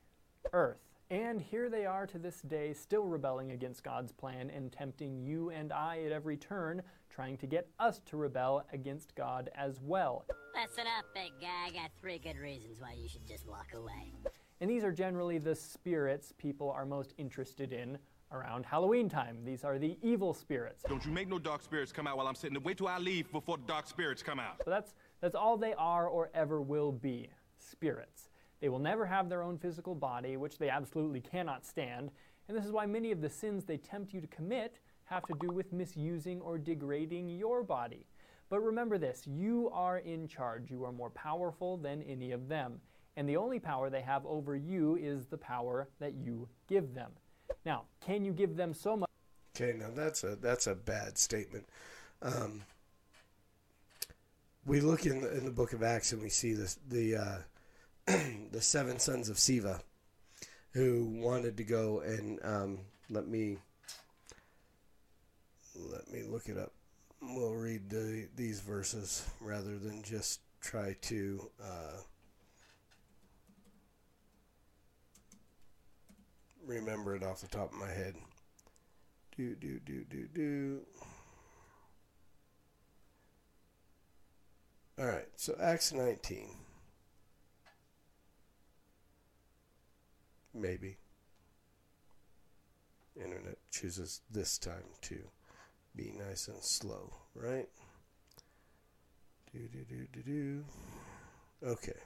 earth. 0.54 0.80
And 1.10 1.42
here 1.42 1.70
they 1.70 1.86
are 1.86 2.08
to 2.08 2.18
this 2.18 2.42
day, 2.42 2.74
still 2.74 3.04
rebelling 3.04 3.52
against 3.52 3.84
God's 3.84 4.14
plan 4.14 4.50
and 4.50 4.72
tempting 4.72 5.20
you 5.20 5.50
and 5.50 5.74
I 5.74 6.04
at 6.06 6.14
every 6.14 6.38
turn, 6.38 6.82
trying 7.10 7.38
to 7.40 7.48
get 7.48 7.68
us 7.80 8.00
to 8.06 8.18
rebel 8.18 8.66
against 8.72 9.14
God 9.16 9.50
as 9.54 9.80
well. 9.82 10.26
Listen 10.56 10.86
up, 10.98 11.06
big 11.14 11.32
guy. 11.42 11.68
I 11.68 11.72
got 11.72 11.92
three 12.00 12.18
good 12.18 12.38
reasons 12.38 12.80
why 12.80 12.94
you 12.94 13.10
should 13.10 13.28
just 13.28 13.46
walk 13.46 13.74
away. 13.76 14.14
And 14.62 14.70
these 14.70 14.86
are 14.86 14.92
generally 14.92 15.38
the 15.38 15.54
spirits 15.54 16.34
people 16.38 16.72
are 16.72 16.86
most 16.86 17.14
interested 17.18 17.74
in 17.74 17.98
around 18.32 18.66
Halloween 18.66 19.10
time. 19.10 19.40
These 19.44 19.66
are 19.66 19.78
the 19.78 19.98
evil 20.02 20.34
spirits. 20.34 20.84
Don't 20.88 21.06
you 21.06 21.12
make 21.12 21.28
no 21.28 21.40
dark 21.40 21.62
spirits 21.62 21.92
come 21.92 22.08
out 22.08 22.16
while 22.16 22.28
I'm 22.28 22.36
sitting 22.36 22.54
there. 22.54 22.62
Wait 22.62 22.78
till 22.78 22.88
I 22.88 22.98
leave 22.98 23.30
before 23.34 23.58
the 23.58 23.68
dark 23.68 23.88
spirits 23.88 24.24
come 24.24 24.40
out. 24.40 24.62
So 24.64 24.70
that's 24.70 24.94
that's 25.20 25.36
all 25.36 25.58
they 25.58 25.74
are 25.74 26.08
or 26.08 26.32
ever 26.34 26.62
will 26.62 26.94
be, 26.94 27.30
spirits. 27.58 28.31
They 28.62 28.70
will 28.70 28.80
never 28.80 29.06
have 29.06 29.28
their 29.28 29.44
own 29.44 29.58
physical 29.58 29.96
body, 29.96 30.38
which 30.38 30.58
they 30.58 30.70
absolutely 30.70 31.22
cannot 31.22 31.66
stand, 31.66 32.12
and 32.48 32.58
this 32.58 32.66
is 32.66 32.72
why 32.72 32.86
many 32.86 33.12
of 33.12 33.22
the 33.22 33.30
sins 33.30 33.64
they 33.64 33.78
tempt 33.78 34.14
you 34.14 34.22
to 34.22 34.28
commit 34.28 34.80
have 35.06 35.26
to 35.28 35.34
do 35.40 35.48
with 35.54 35.72
misusing 35.72 36.42
or 36.42 36.58
degrading 36.58 37.30
your 37.30 37.64
body. 37.64 38.06
But 38.50 38.60
remember 38.60 38.98
this, 38.98 39.24
you 39.26 39.70
are 39.72 40.00
in 40.00 40.28
charge. 40.28 40.70
You 40.70 40.84
are 40.84 40.92
more 40.92 41.10
powerful 41.12 41.78
than 41.78 42.04
any 42.04 42.32
of 42.32 42.50
them. 42.50 42.82
And 43.16 43.28
the 43.28 43.38
only 43.38 43.60
power 43.60 43.90
they 43.90 44.02
have 44.02 44.26
over 44.26 44.56
you 44.56 44.98
is 44.98 45.28
the 45.28 45.38
power 45.38 45.88
that 46.00 46.14
you 46.14 46.48
give 46.68 46.94
them. 46.94 47.12
Now, 47.66 47.84
can 48.06 48.26
you 48.26 48.34
give 48.34 48.58
them 48.58 48.74
so 48.74 48.98
much? 48.98 49.10
Okay, 49.56 49.78
now 49.78 49.90
that's 49.94 50.24
a 50.24 50.36
that's 50.36 50.68
a 50.68 50.76
bad 50.76 51.18
statement. 51.18 51.68
Um, 52.22 52.64
we 54.66 54.82
look 54.82 55.06
in 55.06 55.22
the, 55.22 55.38
in 55.38 55.46
the 55.46 55.52
book 55.52 55.74
of 55.74 55.84
Acts 55.84 56.12
and 56.12 56.22
we 56.22 56.30
see 56.30 56.54
this 56.54 56.80
the 56.90 57.16
uh, 57.16 57.38
the 58.52 58.62
seven 58.62 59.00
sons 59.00 59.30
of 59.30 59.38
Sceva 59.38 59.82
who 60.74 61.06
wanted 61.06 61.58
to 61.58 61.64
go 61.64 62.00
and 62.00 62.40
um, 62.44 62.80
let 63.10 63.28
me 63.28 63.58
let 65.76 66.12
me 66.12 66.24
look 66.24 66.48
it 66.48 66.58
up. 66.58 66.74
We'll 67.22 67.54
read 67.54 67.90
the, 67.90 68.28
these 68.36 68.60
verses 68.62 69.28
rather 69.40 69.78
than 69.78 70.02
just 70.04 70.42
try 70.60 70.96
to. 71.02 71.50
Uh, 71.62 72.02
remember 76.66 77.16
it 77.16 77.24
off 77.24 77.42
the 77.42 77.48
top 77.48 77.72
of 77.74 77.80
my 77.80 77.90
head. 77.90 78.16
Do 79.36 79.56
do 79.56 79.80
do 79.80 80.04
do 80.10 80.28
do. 80.34 80.82
All 85.00 85.06
right, 85.06 85.28
so 85.36 85.56
Acts 85.60 85.94
19. 85.94 86.50
Maybe. 90.54 90.98
Internet 93.16 93.58
chooses 93.72 94.22
this 94.32 94.58
time 94.58 94.84
to 95.02 95.20
be 95.96 96.14
nice 96.18 96.48
and 96.48 96.64
slow, 96.64 97.14
right? 97.36 97.68
Do 99.54 99.60
do 99.68 99.84
do 99.84 100.08
do 100.14 100.22
do. 100.22 100.64
Okay. 101.64 102.00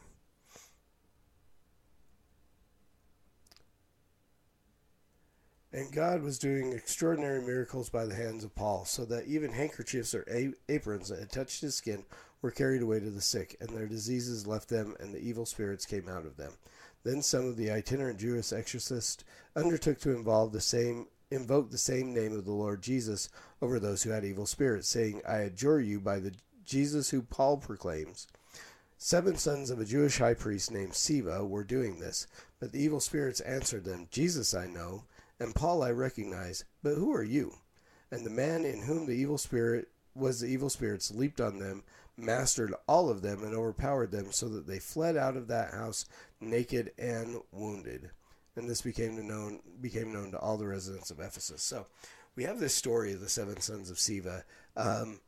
And 5.72 5.92
God 5.92 6.24
was 6.24 6.40
doing 6.40 6.72
extraordinary 6.72 7.42
miracles 7.42 7.90
by 7.90 8.06
the 8.06 8.16
hands 8.16 8.46
of 8.46 8.56
Paul, 8.56 8.86
so 8.86 9.04
that 9.06 9.26
even 9.26 9.52
handkerchiefs 9.52 10.16
or 10.16 10.24
a- 10.32 10.54
aprons 10.70 11.10
that 11.10 11.20
had 11.20 11.32
touched 11.32 11.60
his 11.60 11.76
skin 11.76 12.06
were 12.42 12.52
carried 12.52 12.82
away 12.82 13.02
to 13.02 13.10
the 13.10 13.22
sick, 13.22 13.58
and 13.60 13.70
their 13.70 13.86
diseases 13.86 14.48
left 14.48 14.70
them, 14.70 14.96
and 15.02 15.14
the 15.14 15.20
evil 15.20 15.46
spirits 15.46 15.86
came 15.86 16.08
out 16.08 16.26
of 16.26 16.38
them. 16.38 16.54
Then 17.06 17.22
some 17.22 17.46
of 17.46 17.56
the 17.56 17.70
itinerant 17.70 18.20
Jewish 18.20 18.52
exorcists 18.52 19.24
undertook 19.56 20.00
to 20.00 20.16
involve 20.16 20.52
the 20.52 20.60
same 20.60 21.08
invoke 21.32 21.70
the 21.70 21.78
same 21.78 22.14
name 22.14 22.34
of 22.34 22.46
the 22.46 22.52
Lord 22.52 22.82
Jesus 22.82 23.30
over 23.62 23.80
those 23.80 24.04
who 24.04 24.10
had 24.10 24.26
evil 24.26 24.46
spirits, 24.46 24.88
saying, 24.88 25.22
I 25.28 25.38
adjure 25.38 25.80
you 25.80 26.00
by 26.00 26.20
the 26.20 26.34
Jesus 26.66 27.12
who 27.12 27.22
Paul 27.22 27.58
proclaims. 27.58 28.28
Seven 28.98 29.36
sons 29.36 29.70
of 29.70 29.80
a 29.80 29.86
Jewish 29.86 30.18
high 30.18 30.34
priest 30.34 30.72
named 30.72 30.94
Sceva 30.94 31.48
were 31.48 31.64
doing 31.64 32.00
this, 32.00 32.26
but 32.60 32.72
the 32.72 32.82
evil 32.82 33.00
spirits 33.00 33.40
answered 33.42 33.84
them, 33.84 34.08
Jesus 34.10 34.54
I 34.54 34.68
know, 34.68 35.04
and 35.40 35.54
Paul 35.54 35.84
I 35.84 35.92
recognize, 35.92 36.64
but 36.82 36.96
who 36.96 37.14
are 37.14 37.24
you? 37.24 37.56
And 38.10 38.26
the 38.26 38.32
man 38.32 38.66
in 38.66 38.84
whom 38.84 39.06
the 39.06 39.14
evil 39.14 39.38
spirit 39.38 39.90
was 40.16 40.40
the 40.40 40.48
evil 40.48 40.70
spirits 40.70 41.12
leaped 41.12 41.42
on 41.42 41.60
them, 41.60 41.84
mastered 42.18 42.74
all 42.88 43.10
of 43.10 43.22
them, 43.22 43.44
and 43.44 43.54
overpowered 43.54 44.12
them, 44.12 44.32
so 44.32 44.48
that 44.50 44.66
they 44.66 44.80
fled 44.80 45.18
out 45.18 45.36
of 45.36 45.48
that 45.48 45.74
house 45.74 46.06
naked 46.40 46.92
and 46.98 47.42
wounded. 47.52 48.10
And 48.56 48.70
this 48.70 48.82
became 48.82 49.28
known 49.28 49.60
became 49.82 50.14
known 50.14 50.32
to 50.32 50.40
all 50.40 50.58
the 50.58 50.68
residents 50.68 51.12
of 51.12 51.20
Ephesus. 51.20 51.62
So 51.62 51.88
we 52.36 52.44
have 52.44 52.60
this 52.60 52.74
story 52.74 53.14
of 53.14 53.20
the 53.20 53.30
seven 53.30 53.60
sons 53.60 53.90
of 53.90 53.98
Sceva. 53.98 54.44
Um, 54.78 55.20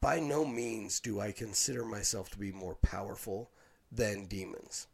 by 0.00 0.20
no 0.20 0.44
means 0.44 1.00
do 1.00 1.20
I 1.20 1.32
consider 1.32 1.84
myself 1.84 2.30
to 2.30 2.38
be 2.38 2.52
more 2.52 2.74
powerful 2.74 3.50
than 3.90 4.26
demons. 4.26 4.86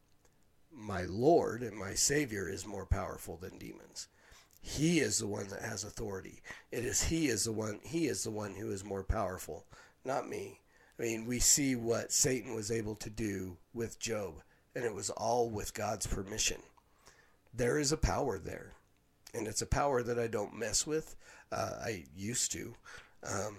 My 0.73 1.03
Lord 1.03 1.63
and 1.63 1.77
my 1.77 1.95
Savior 1.95 2.49
is 2.49 2.67
more 2.67 2.87
powerful 2.87 3.37
than 3.37 3.59
demons. 3.59 4.09
He 4.67 5.01
is 5.01 5.19
the 5.19 5.27
one 5.27 5.49
that 5.49 5.61
has 5.61 5.85
authority. 5.85 6.41
It 6.73 6.87
is 6.87 7.05
he 7.05 7.27
is 7.27 7.45
the 7.45 7.53
one 7.53 7.81
he 7.85 8.07
is 8.07 8.25
the 8.25 8.31
one 8.31 8.55
who 8.55 8.71
is 8.71 8.83
more 8.83 9.05
powerful, 9.05 9.67
not 10.07 10.27
me. 10.27 10.59
I 10.99 11.03
mean, 11.03 11.27
we 11.27 11.39
see 11.39 11.77
what 11.77 12.11
Satan 12.11 12.55
was 12.55 12.71
able 12.71 12.95
to 12.97 13.11
do 13.11 13.59
with 13.75 13.99
Job, 13.99 14.37
and 14.75 14.83
it 14.83 14.95
was 14.95 15.11
all 15.11 15.51
with 15.51 15.75
God's 15.75 16.07
permission. 16.07 16.63
There 17.53 17.79
is 17.79 17.93
a 17.93 17.99
power 17.99 18.39
there, 18.39 18.73
and 19.35 19.47
it's 19.47 19.61
a 19.61 19.67
power 19.67 20.03
that 20.03 20.19
I 20.19 20.29
don't 20.29 20.59
mess 20.59 20.87
with. 20.87 21.15
Uh, 21.53 21.73
I 21.85 22.05
used 22.17 22.51
to. 22.53 22.75
Um, 23.23 23.59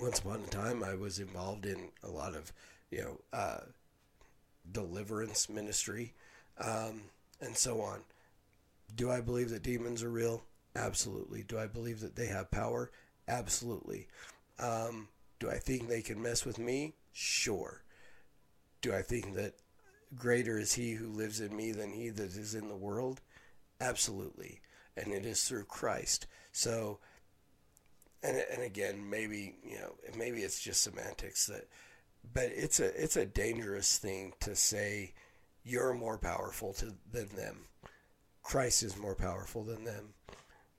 once 0.00 0.18
upon 0.18 0.40
a 0.40 0.48
time, 0.48 0.82
I 0.82 0.96
was 0.96 1.20
involved 1.20 1.64
in 1.64 1.90
a 2.02 2.08
lot 2.08 2.34
of, 2.34 2.52
you 2.90 3.02
know, 3.02 3.20
uh, 3.32 3.60
deliverance 4.72 5.48
ministry, 5.48 6.12
um, 6.58 7.02
and 7.40 7.56
so 7.56 7.80
on. 7.82 8.00
Do 8.94 9.10
I 9.10 9.20
believe 9.20 9.50
that 9.50 9.62
demons 9.62 10.02
are 10.02 10.10
real? 10.10 10.44
Absolutely. 10.74 11.42
Do 11.42 11.58
I 11.58 11.66
believe 11.66 12.00
that 12.00 12.16
they 12.16 12.26
have 12.26 12.50
power? 12.50 12.90
Absolutely. 13.28 14.08
Um, 14.58 15.08
do 15.38 15.50
I 15.50 15.58
think 15.58 15.88
they 15.88 16.02
can 16.02 16.22
mess 16.22 16.44
with 16.44 16.58
me? 16.58 16.94
Sure. 17.12 17.82
Do 18.80 18.94
I 18.94 19.02
think 19.02 19.34
that 19.34 19.54
greater 20.14 20.58
is 20.58 20.74
he 20.74 20.92
who 20.92 21.08
lives 21.08 21.40
in 21.40 21.56
me 21.56 21.72
than 21.72 21.92
he 21.92 22.10
that 22.10 22.36
is 22.36 22.54
in 22.54 22.68
the 22.68 22.76
world? 22.76 23.20
Absolutely. 23.80 24.60
And 24.96 25.12
it 25.12 25.26
is 25.26 25.44
through 25.44 25.64
Christ. 25.64 26.26
So, 26.52 27.00
and, 28.22 28.42
and 28.52 28.62
again, 28.62 29.10
maybe, 29.10 29.56
you 29.64 29.78
know, 29.78 29.94
maybe 30.16 30.40
it's 30.40 30.60
just 30.60 30.82
semantics 30.82 31.46
that, 31.46 31.68
but 32.32 32.50
it's 32.54 32.80
a, 32.80 33.02
it's 33.02 33.16
a 33.16 33.26
dangerous 33.26 33.98
thing 33.98 34.32
to 34.40 34.54
say 34.56 35.12
you're 35.64 35.94
more 35.94 36.18
powerful 36.18 36.72
to, 36.74 36.94
than 37.10 37.28
them. 37.36 37.64
Christ 38.46 38.84
is 38.84 38.96
more 38.96 39.16
powerful 39.16 39.64
than 39.64 39.82
them. 39.82 40.10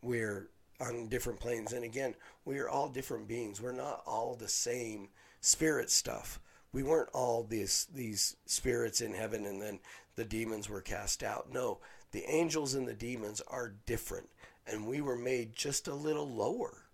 We're 0.02 0.48
on 0.80 1.10
different 1.10 1.42
planes. 1.42 1.74
And 1.74 1.84
again, 1.84 2.16
we 2.46 2.60
are 2.60 2.70
all 2.70 2.88
different 2.88 3.28
beings. 3.28 3.62
We're 3.62 3.74
not 3.74 4.04
all 4.08 4.36
the 4.36 4.48
same 4.48 5.10
spirit 5.42 5.92
stuff. 5.92 6.40
We 6.72 6.84
weren't 6.84 7.10
all 7.12 7.44
these 7.44 7.88
these 7.94 8.38
spirits 8.46 9.02
in 9.02 9.14
heaven 9.14 9.46
and 9.46 9.62
then 9.62 9.80
the 10.16 10.24
demons 10.24 10.70
were 10.70 10.80
cast 10.80 11.24
out. 11.24 11.52
No, 11.52 11.80
the 12.12 12.24
angels 12.24 12.74
and 12.74 12.88
the 12.88 12.94
demons 12.94 13.42
are 13.50 13.76
different 13.86 14.30
and 14.66 14.88
we 14.88 15.02
were 15.02 15.18
made 15.18 15.54
just 15.54 15.90
a 15.90 15.94
little 15.94 16.30
lower 16.30 16.86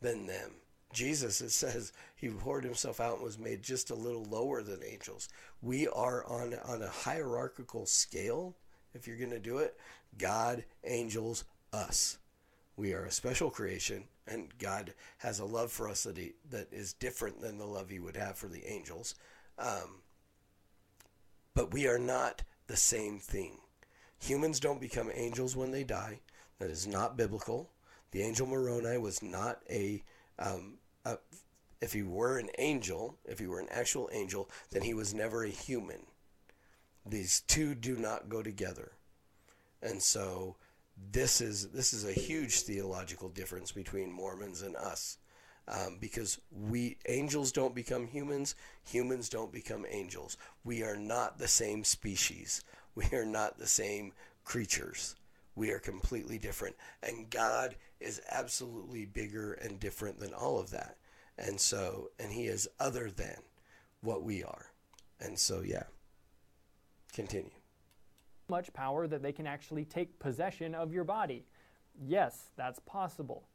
than 0.00 0.26
them. 0.26 0.52
Jesus, 0.94 1.42
it 1.42 1.50
says, 1.50 1.92
he 2.14 2.30
poured 2.30 2.64
himself 2.64 2.98
out 2.98 3.16
and 3.16 3.24
was 3.24 3.38
made 3.38 3.62
just 3.62 3.90
a 3.90 3.94
little 3.94 4.24
lower 4.24 4.62
than 4.62 4.80
angels. 4.82 5.28
We 5.60 5.86
are 5.88 6.24
on, 6.24 6.54
on 6.64 6.80
a 6.80 6.88
hierarchical 6.88 7.84
scale, 7.84 8.56
if 8.96 9.06
you're 9.06 9.16
going 9.16 9.30
to 9.30 9.38
do 9.38 9.58
it. 9.58 9.76
God, 10.18 10.64
angels, 10.84 11.44
us. 11.72 12.18
We 12.76 12.92
are 12.92 13.04
a 13.04 13.12
special 13.12 13.50
creation, 13.50 14.04
and 14.26 14.52
God 14.58 14.94
has 15.18 15.38
a 15.38 15.44
love 15.44 15.70
for 15.70 15.88
us 15.88 16.02
that, 16.02 16.16
he, 16.16 16.32
that 16.50 16.72
is 16.72 16.92
different 16.92 17.40
than 17.40 17.58
the 17.58 17.66
love 17.66 17.88
he 17.90 18.00
would 18.00 18.16
have 18.16 18.36
for 18.36 18.48
the 18.48 18.66
angels. 18.66 19.14
Um, 19.58 20.02
but 21.54 21.72
we 21.72 21.86
are 21.86 21.98
not 21.98 22.42
the 22.66 22.76
same 22.76 23.18
thing. 23.18 23.58
Humans 24.20 24.60
don't 24.60 24.80
become 24.80 25.10
angels 25.14 25.56
when 25.56 25.70
they 25.70 25.84
die. 25.84 26.20
That 26.58 26.70
is 26.70 26.86
not 26.86 27.16
biblical. 27.16 27.70
The 28.10 28.22
angel 28.22 28.46
Moroni 28.46 28.98
was 28.98 29.22
not 29.22 29.60
a, 29.70 30.02
um, 30.38 30.74
a, 31.04 31.18
if 31.80 31.92
he 31.92 32.02
were 32.02 32.38
an 32.38 32.50
angel, 32.58 33.18
if 33.24 33.38
he 33.38 33.46
were 33.46 33.60
an 33.60 33.68
actual 33.70 34.08
angel, 34.12 34.50
then 34.70 34.82
he 34.82 34.94
was 34.94 35.14
never 35.14 35.44
a 35.44 35.50
human. 35.50 36.00
These 37.08 37.42
two 37.42 37.74
do 37.74 37.96
not 37.96 38.28
go 38.28 38.42
together. 38.42 38.92
And 39.82 40.02
so 40.02 40.56
this 41.12 41.40
is 41.40 41.68
this 41.68 41.92
is 41.92 42.04
a 42.04 42.12
huge 42.12 42.60
theological 42.60 43.28
difference 43.28 43.72
between 43.72 44.12
Mormons 44.12 44.62
and 44.62 44.76
us. 44.76 45.18
Um, 45.68 45.98
because 46.00 46.38
we 46.52 46.96
angels 47.08 47.50
don't 47.50 47.74
become 47.74 48.06
humans, 48.06 48.54
humans 48.84 49.28
don't 49.28 49.52
become 49.52 49.84
angels. 49.90 50.36
We 50.62 50.84
are 50.84 50.96
not 50.96 51.38
the 51.38 51.48
same 51.48 51.84
species. 51.84 52.62
We 52.94 53.06
are 53.12 53.26
not 53.26 53.58
the 53.58 53.66
same 53.66 54.12
creatures. 54.44 55.16
We 55.54 55.70
are 55.70 55.78
completely 55.78 56.38
different. 56.38 56.76
And 57.02 57.28
God 57.28 57.76
is 58.00 58.22
absolutely 58.30 59.04
bigger 59.04 59.54
and 59.54 59.78
different 59.80 60.18
than 60.18 60.32
all 60.32 60.58
of 60.58 60.70
that. 60.70 60.96
And 61.36 61.60
so, 61.60 62.10
and 62.18 62.32
He 62.32 62.46
is 62.46 62.68
other 62.80 63.10
than 63.10 63.36
what 64.00 64.22
we 64.22 64.42
are. 64.44 64.70
And 65.20 65.38
so, 65.38 65.60
yeah. 65.60 65.84
Continue. 67.16 67.50
Much 68.50 68.70
power 68.74 69.06
that 69.08 69.22
they 69.22 69.32
can 69.32 69.46
actually 69.46 69.86
take 69.86 70.18
possession 70.18 70.74
of 70.74 70.92
your 70.92 71.02
body. 71.02 71.46
Yes, 71.98 72.50
that's 72.56 72.78
possible. 72.80 73.48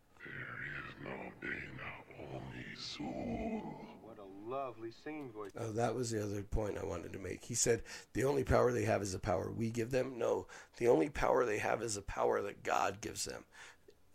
What 4.01 4.17
a 4.17 4.49
lovely 4.49 4.89
singing 5.03 5.31
voice. 5.31 5.51
Oh, 5.59 5.71
that 5.73 5.93
was 5.93 6.09
the 6.09 6.23
other 6.23 6.41
point 6.41 6.79
I 6.79 6.83
wanted 6.83 7.13
to 7.13 7.19
make. 7.19 7.45
He 7.45 7.53
said 7.53 7.83
the 8.13 8.23
only 8.23 8.43
power 8.43 8.71
they 8.71 8.85
have 8.85 9.03
is 9.03 9.13
the 9.13 9.19
power 9.19 9.51
we 9.51 9.69
give 9.69 9.91
them. 9.91 10.17
No, 10.17 10.47
the 10.77 10.87
only 10.87 11.09
power 11.09 11.45
they 11.45 11.59
have 11.59 11.83
is 11.83 11.93
the 11.93 12.01
power 12.01 12.41
that 12.41 12.63
God 12.63 12.99
gives 12.99 13.25
them. 13.25 13.45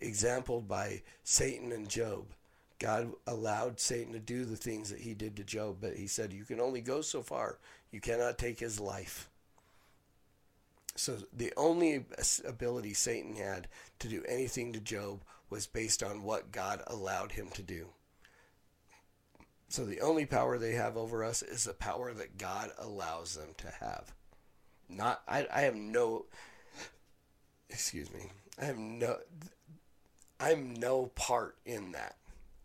Exampled 0.00 0.66
by 0.66 1.02
Satan 1.22 1.70
and 1.70 1.88
Job. 1.88 2.24
God 2.80 3.12
allowed 3.28 3.78
Satan 3.78 4.12
to 4.12 4.18
do 4.18 4.44
the 4.44 4.56
things 4.56 4.90
that 4.90 5.00
he 5.00 5.14
did 5.14 5.36
to 5.36 5.44
Job, 5.44 5.76
but 5.80 5.94
he 5.94 6.08
said, 6.08 6.32
You 6.32 6.44
can 6.44 6.60
only 6.60 6.80
go 6.80 7.00
so 7.00 7.22
far. 7.22 7.58
You 7.92 8.00
cannot 8.00 8.38
take 8.38 8.58
his 8.58 8.80
life. 8.80 9.30
So 10.96 11.18
the 11.32 11.52
only 11.56 12.04
ability 12.46 12.94
Satan 12.94 13.36
had 13.36 13.68
to 13.98 14.08
do 14.08 14.24
anything 14.26 14.72
to 14.72 14.80
Job 14.80 15.22
was 15.50 15.66
based 15.66 16.02
on 16.02 16.22
what 16.22 16.52
God 16.52 16.82
allowed 16.86 17.32
him 17.32 17.48
to 17.54 17.62
do. 17.62 17.88
So 19.68 19.84
the 19.84 20.00
only 20.00 20.26
power 20.26 20.58
they 20.58 20.72
have 20.72 20.96
over 20.96 21.24
us 21.24 21.42
is 21.42 21.64
the 21.64 21.74
power 21.74 22.14
that 22.14 22.38
God 22.38 22.70
allows 22.78 23.34
them 23.34 23.48
to 23.58 23.70
have. 23.80 24.12
Not 24.88 25.22
I, 25.28 25.46
I 25.52 25.60
have 25.62 25.74
no 25.74 26.26
excuse 27.68 28.12
me. 28.12 28.30
I 28.60 28.64
have 28.64 28.78
no 28.78 29.18
I'm 30.38 30.74
no 30.74 31.06
part 31.14 31.56
in 31.66 31.92
that. 31.92 32.16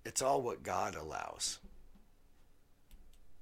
It's 0.06 0.22
all 0.22 0.42
what 0.42 0.64
God 0.64 0.96
allows. 0.96 1.60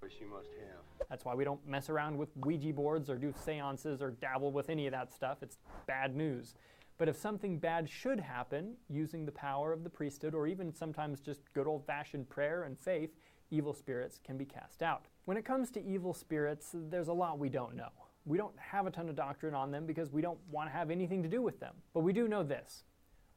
Voice 0.02 0.12
you 0.20 0.28
must 0.30 0.50
have. 0.60 0.79
That's 1.10 1.26
why 1.26 1.36
we 1.36 1.44
don't 1.44 1.66
mess 1.68 1.90
around 1.90 2.18
with 2.18 2.30
Ouija 2.38 2.74
boards 2.74 3.10
or 3.10 3.18
do 3.18 3.34
seances 3.46 4.02
or 4.02 4.12
dabble 4.12 4.52
with 4.52 4.70
any 4.70 4.88
of 4.88 4.92
that 4.94 5.14
stuff. 5.14 5.38
It's 5.42 5.58
bad 5.88 6.16
news. 6.16 6.56
But 6.98 7.08
if 7.08 7.16
something 7.16 7.58
bad 7.58 7.90
should 7.90 8.20
happen, 8.20 8.76
using 8.90 9.26
the 9.26 9.32
power 9.32 9.72
of 9.72 9.84
the 9.84 9.90
priesthood 9.90 10.36
or 10.36 10.48
even 10.48 10.74
sometimes 10.74 11.22
just 11.22 11.42
good 11.54 11.66
old 11.66 11.86
fashioned 11.86 12.30
prayer 12.30 12.64
and 12.64 12.78
faith, 12.78 13.12
evil 13.52 13.74
spirits 13.74 14.20
can 14.24 14.38
be 14.38 14.46
cast 14.46 14.84
out. 14.84 15.06
When 15.26 15.38
it 15.38 15.46
comes 15.46 15.72
to 15.72 15.84
evil 15.84 16.14
spirits, 16.14 16.72
there's 16.74 17.08
a 17.08 17.14
lot 17.14 17.40
we 17.40 17.50
don't 17.50 17.76
know. 17.76 17.90
We 18.26 18.38
don't 18.38 18.58
have 18.60 18.86
a 18.86 18.92
ton 18.92 19.08
of 19.08 19.16
doctrine 19.16 19.56
on 19.56 19.72
them 19.72 19.86
because 19.86 20.12
we 20.12 20.22
don't 20.22 20.40
want 20.52 20.70
to 20.70 20.74
have 20.74 20.92
anything 20.92 21.24
to 21.24 21.30
do 21.30 21.42
with 21.42 21.60
them. 21.60 21.76
But 21.94 22.02
we 22.02 22.14
do 22.14 22.28
know 22.28 22.44
this 22.44 22.84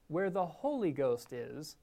where 0.08 0.28
the 0.28 0.44
Holy 0.44 0.90
Ghost 0.90 1.32
is, 1.32 1.76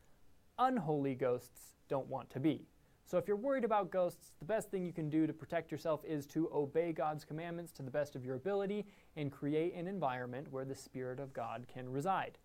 unholy 0.60 1.16
ghosts 1.16 1.74
don't 1.88 2.08
want 2.08 2.30
to 2.30 2.40
be. 2.40 2.68
So 3.10 3.18
if 3.18 3.28
you're 3.28 3.38
worried 3.38 3.64
about 3.64 3.90
ghosts, 3.90 4.34
the 4.38 4.46
best 4.46 4.70
thing 4.70 4.86
you 4.86 4.94
can 4.94 5.10
do 5.10 5.26
to 5.26 5.34
protect 5.34 5.72
yourself 5.72 6.02
is 6.06 6.28
to 6.28 6.48
obey 6.54 6.92
God's 6.92 7.26
commandments 7.26 7.72
to 7.72 7.82
the 7.82 7.90
best 7.90 8.16
of 8.16 8.24
your 8.24 8.36
ability 8.36 8.86
and 9.18 9.32
create 9.32 9.74
an 9.74 9.88
environment 9.88 10.46
where 10.52 10.64
the 10.64 10.76
Spirit 10.76 11.20
of 11.20 11.34
God 11.34 11.66
can 11.74 11.92
reside. 11.92 12.38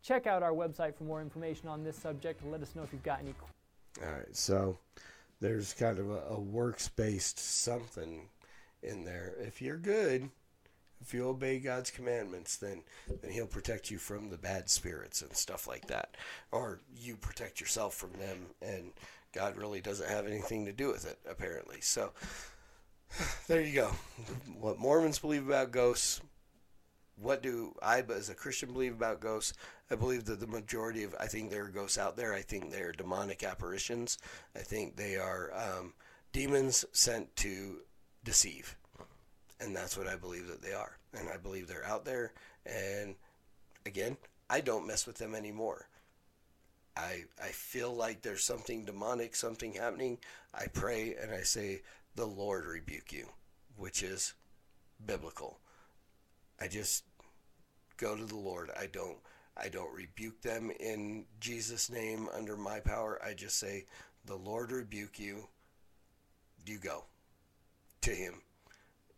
Check 0.00 0.28
out 0.28 0.44
our 0.44 0.52
website 0.52 0.94
for 0.94 1.02
more 1.02 1.20
information 1.20 1.68
on 1.68 1.82
this 1.82 1.96
subject. 1.96 2.40
Let 2.46 2.62
us 2.62 2.76
know 2.76 2.84
if 2.84 2.92
you've 2.92 3.02
got 3.02 3.18
any. 3.18 3.34
All 4.00 4.12
right, 4.12 4.36
so 4.36 4.78
there's 5.40 5.72
kind 5.72 5.98
of 5.98 6.08
a, 6.08 6.20
a 6.28 6.38
works 6.38 6.86
based 6.86 7.40
something 7.40 8.28
in 8.80 9.04
there. 9.04 9.34
If 9.40 9.60
you're 9.60 9.76
good, 9.76 10.30
if 11.00 11.12
you 11.12 11.26
obey 11.26 11.58
God's 11.58 11.90
commandments, 11.90 12.58
then 12.58 12.84
then 13.22 13.32
He'll 13.32 13.48
protect 13.48 13.90
you 13.90 13.98
from 13.98 14.30
the 14.30 14.38
bad 14.38 14.70
spirits 14.70 15.20
and 15.20 15.34
stuff 15.34 15.66
like 15.66 15.88
that, 15.88 16.16
or 16.52 16.78
you 16.96 17.16
protect 17.16 17.60
yourself 17.60 17.94
from 17.94 18.12
them, 18.12 18.46
and 18.60 18.92
God 19.32 19.56
really 19.56 19.80
doesn't 19.80 20.08
have 20.08 20.26
anything 20.26 20.66
to 20.66 20.72
do 20.72 20.88
with 20.88 21.06
it 21.06 21.18
apparently. 21.28 21.80
So 21.80 22.12
there 23.48 23.60
you 23.60 23.74
go. 23.74 23.90
What 24.60 24.78
Mormons 24.78 25.18
believe 25.18 25.46
about 25.46 25.70
ghosts. 25.70 26.20
What 27.16 27.42
do 27.42 27.74
I, 27.82 28.00
as 28.00 28.30
a 28.30 28.34
Christian, 28.34 28.72
believe 28.72 28.94
about 28.94 29.20
ghosts? 29.20 29.52
I 29.90 29.94
believe 29.94 30.24
that 30.24 30.40
the 30.40 30.46
majority 30.46 31.04
of, 31.04 31.14
I 31.20 31.26
think 31.26 31.50
there 31.50 31.64
are 31.64 31.68
ghosts 31.68 31.98
out 31.98 32.16
there. 32.16 32.32
I 32.32 32.40
think 32.40 32.70
they 32.70 32.80
are 32.80 32.92
demonic 32.92 33.44
apparitions. 33.44 34.18
I 34.56 34.60
think 34.60 34.96
they 34.96 35.16
are 35.16 35.52
um, 35.54 35.92
demons 36.32 36.84
sent 36.92 37.34
to 37.36 37.80
deceive. 38.24 38.76
And 39.60 39.76
that's 39.76 39.96
what 39.96 40.08
I 40.08 40.16
believe 40.16 40.48
that 40.48 40.62
they 40.62 40.72
are. 40.72 40.96
And 41.16 41.28
I 41.28 41.36
believe 41.36 41.68
they're 41.68 41.86
out 41.86 42.04
there. 42.04 42.32
And 42.66 43.14
again, 43.86 44.16
I 44.50 44.60
don't 44.60 44.86
mess 44.86 45.06
with 45.06 45.18
them 45.18 45.34
anymore. 45.34 45.88
I, 46.96 47.24
I 47.42 47.48
feel 47.48 47.94
like 47.94 48.22
there's 48.22 48.44
something 48.44 48.84
demonic, 48.84 49.34
something 49.34 49.72
happening. 49.72 50.18
I 50.54 50.66
pray 50.66 51.14
and 51.20 51.32
I 51.32 51.42
say, 51.42 51.82
The 52.16 52.26
Lord 52.26 52.66
rebuke 52.66 53.12
you, 53.12 53.26
which 53.76 54.02
is 54.02 54.34
biblical. 55.06 55.58
I 56.60 56.68
just 56.68 57.04
go 57.96 58.16
to 58.16 58.24
the 58.24 58.36
Lord. 58.36 58.70
I 58.78 58.86
don't 58.86 59.18
I 59.56 59.68
don't 59.68 59.94
rebuke 59.94 60.40
them 60.40 60.70
in 60.80 61.24
Jesus' 61.40 61.90
name 61.90 62.28
under 62.34 62.56
my 62.56 62.80
power. 62.80 63.20
I 63.24 63.34
just 63.34 63.58
say, 63.58 63.86
The 64.26 64.36
Lord 64.36 64.72
rebuke 64.72 65.18
you. 65.18 65.48
You 66.66 66.78
go 66.78 67.04
to 68.02 68.10
him. 68.10 68.34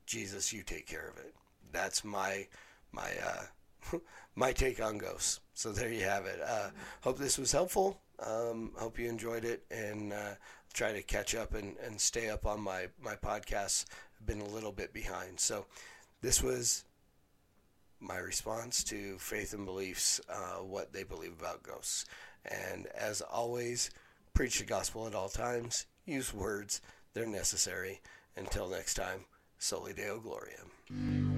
Jesus, 0.06 0.52
you 0.52 0.62
take 0.62 0.86
care 0.86 1.08
of 1.08 1.18
it. 1.18 1.34
That's 1.72 2.04
my 2.04 2.46
my 2.92 3.10
uh, 3.24 3.44
my 4.34 4.52
take 4.52 4.82
on 4.82 4.98
ghosts. 4.98 5.40
So 5.54 5.72
there 5.72 5.92
you 5.92 6.02
have 6.04 6.26
it. 6.26 6.40
Uh, 6.46 6.70
hope 7.00 7.18
this 7.18 7.38
was 7.38 7.52
helpful. 7.52 8.00
Um, 8.24 8.72
hope 8.76 8.98
you 8.98 9.08
enjoyed 9.08 9.44
it, 9.44 9.64
and 9.70 10.12
uh, 10.12 10.34
try 10.72 10.92
to 10.92 11.02
catch 11.02 11.34
up 11.34 11.54
and, 11.54 11.76
and 11.84 12.00
stay 12.00 12.28
up 12.28 12.46
on 12.46 12.60
my 12.60 12.86
my 13.02 13.14
podcasts. 13.14 13.86
I've 14.18 14.26
been 14.26 14.40
a 14.40 14.48
little 14.48 14.72
bit 14.72 14.92
behind, 14.92 15.40
so 15.40 15.66
this 16.22 16.42
was 16.42 16.84
my 18.00 18.18
response 18.18 18.84
to 18.84 19.16
faith 19.18 19.54
and 19.54 19.64
beliefs, 19.64 20.20
uh, 20.28 20.58
what 20.62 20.92
they 20.92 21.02
believe 21.02 21.32
about 21.32 21.62
ghosts. 21.62 22.04
And 22.44 22.86
as 22.88 23.20
always, 23.20 23.90
preach 24.34 24.58
the 24.58 24.66
gospel 24.66 25.06
at 25.06 25.14
all 25.14 25.28
times. 25.28 25.86
Use 26.06 26.32
words; 26.34 26.80
they're 27.14 27.26
necessary. 27.26 28.00
Until 28.36 28.68
next 28.68 28.94
time, 28.94 29.24
Soli 29.58 29.92
Deo 29.92 30.20
Gloriam. 30.20 31.33